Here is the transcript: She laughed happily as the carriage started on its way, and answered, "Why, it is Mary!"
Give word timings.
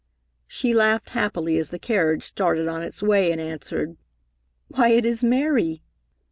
She 0.47 0.73
laughed 0.73 1.09
happily 1.11 1.59
as 1.59 1.69
the 1.69 1.77
carriage 1.77 2.23
started 2.23 2.67
on 2.67 2.81
its 2.81 3.03
way, 3.03 3.31
and 3.31 3.39
answered, 3.39 3.97
"Why, 4.69 4.87
it 4.89 5.05
is 5.05 5.23
Mary!" 5.23 5.83